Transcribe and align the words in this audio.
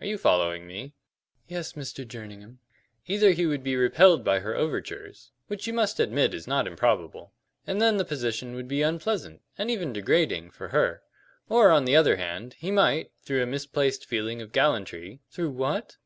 Are 0.00 0.06
you 0.06 0.16
following 0.16 0.66
me?" 0.66 0.94
"Yes, 1.46 1.74
Mr. 1.74 2.08
Jerningham." 2.08 2.58
"Either 3.06 3.32
he 3.32 3.44
would 3.44 3.62
be 3.62 3.76
repelled 3.76 4.24
by 4.24 4.38
her 4.40 4.54
overtures, 4.56 5.30
which 5.48 5.66
you 5.66 5.74
must 5.74 6.00
admit 6.00 6.32
is 6.32 6.46
not 6.46 6.66
improbable, 6.66 7.34
and 7.66 7.82
then 7.82 7.98
the 7.98 8.04
position 8.06 8.54
would 8.54 8.66
be 8.66 8.80
unpleasant, 8.80 9.42
and 9.58 9.70
even 9.70 9.92
degrading, 9.92 10.52
for 10.52 10.68
her; 10.68 11.02
or, 11.50 11.70
on 11.70 11.84
the 11.84 11.96
other 11.96 12.16
hand, 12.16 12.54
he 12.54 12.70
might, 12.70 13.10
through 13.24 13.42
a 13.42 13.46
misplaced 13.46 14.06
feeling 14.06 14.40
of 14.40 14.52
gallantry" 14.52 15.20
"Through 15.30 15.50
what?" 15.50 15.98